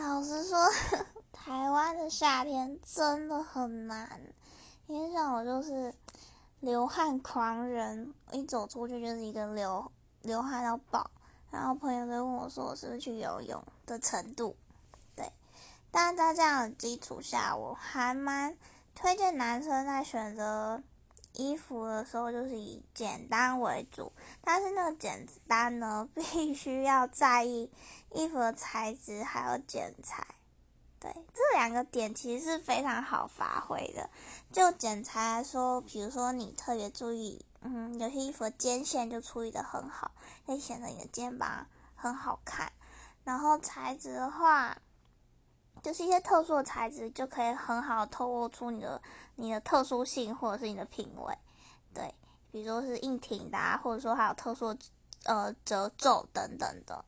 [0.00, 0.56] 老实说，
[1.32, 4.20] 台湾的夏天真的很难，
[4.86, 5.92] 因为像我就是
[6.60, 9.90] 流汗狂人，一走出去就是一个流
[10.22, 11.10] 流汗到爆，
[11.50, 14.54] 然后朋友都问我说我是不是去游泳的程度，
[15.16, 15.32] 对，
[15.90, 18.56] 但在这样的基础下，我还蛮
[18.94, 20.82] 推荐男生在选择。
[21.38, 24.12] 衣服的时候就是以简单为主，
[24.42, 27.70] 但是那个简单呢，必须要在意
[28.12, 30.26] 衣服的材质还有剪裁。
[31.00, 34.10] 对，这两个点其实是非常好发挥的。
[34.50, 40.10] 就剪裁来说，比如说你特别注意，嗯，有些衣服的肩线就处理的很好，
[40.44, 42.72] 会显得你的肩膀很好看。
[43.22, 44.76] 然后材质的话，
[45.88, 49.00] 就是一些特殊的材质，就可以很好透露出你的
[49.36, 51.34] 你的特殊性或者是你的品味，
[51.94, 52.14] 对，
[52.52, 54.76] 比如说是硬挺的，啊或者说还有特殊
[55.24, 57.02] 呃褶皱等等的，